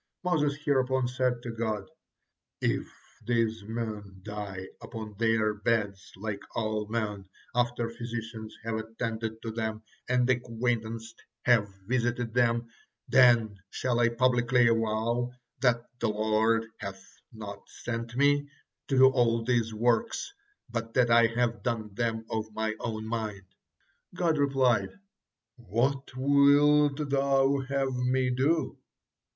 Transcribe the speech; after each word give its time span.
Moses 0.23 0.55
hereupon 0.65 1.07
said 1.07 1.43
to 1.43 1.51
God: 1.51 1.87
"If 2.59 2.87
these 3.27 3.63
men 3.63 4.21
die 4.23 4.69
upon 4.81 5.13
their 5.19 5.53
beds 5.53 6.13
like 6.15 6.41
all 6.55 6.87
men, 6.87 7.25
after 7.53 7.87
physicians 7.87 8.57
have 8.63 8.77
attended 8.77 9.39
to 9.43 9.51
them 9.51 9.83
and 10.09 10.27
acquaintances 10.27 11.13
have 11.45 11.69
visited 11.85 12.33
them, 12.33 12.67
then 13.09 13.59
shall 13.69 13.99
I 13.99 14.09
publicly 14.09 14.67
avow 14.67 15.33
'that 15.59 15.83
the 15.99 16.09
Lord 16.09 16.65
hath 16.79 17.21
not 17.31 17.61
sent 17.69 18.15
me' 18.17 18.49
to 18.87 18.97
do 18.97 19.05
all 19.07 19.43
these 19.43 19.71
works, 19.71 20.33
but 20.67 20.95
that 20.95 21.11
I 21.11 21.27
have 21.27 21.61
done 21.61 21.93
them 21.93 22.25
of 22.27 22.51
mine 22.55 22.73
own 22.79 23.05
mind." 23.07 23.45
God 24.15 24.39
replied: 24.39 24.89
"What 25.57 26.09
wilt 26.17 27.11
thou 27.11 27.59
have 27.69 27.93
Me 27.93 28.31
do?" 28.31 28.79